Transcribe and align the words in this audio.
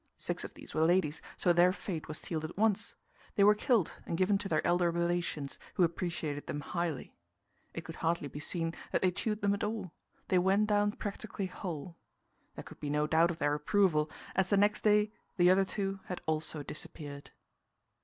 Six 0.17 0.43
of 0.43 0.55
these 0.55 0.73
were 0.73 0.83
ladies, 0.83 1.21
so 1.37 1.53
their 1.53 1.71
fate 1.71 2.07
was 2.07 2.17
sealed 2.17 2.43
at 2.43 2.57
once; 2.57 2.95
they 3.35 3.43
were 3.43 3.53
killed 3.53 3.91
and 4.07 4.17
given 4.17 4.39
to 4.39 4.49
their 4.49 4.65
elder 4.65 4.89
relations, 4.89 5.59
who 5.75 5.83
appreciated 5.83 6.47
them 6.47 6.61
highly. 6.61 7.15
It 7.75 7.85
could 7.85 7.97
hardly 7.97 8.27
be 8.27 8.39
seen 8.39 8.73
that 8.91 9.03
they 9.03 9.11
chewed 9.11 9.41
them 9.43 9.53
at 9.53 9.63
all; 9.63 9.93
they 10.29 10.39
went 10.39 10.65
down 10.65 10.93
practically 10.93 11.45
whole. 11.45 11.99
There 12.55 12.63
could 12.63 12.79
be 12.79 12.89
no 12.89 13.05
doubt 13.05 13.29
of 13.29 13.37
their 13.37 13.53
approval, 13.53 14.09
as 14.35 14.49
the 14.49 14.57
next 14.57 14.81
day 14.83 15.11
the 15.37 15.51
other 15.51 15.65
two 15.65 15.99
had 16.05 16.19
also 16.25 16.63
disappeared. 16.63 17.29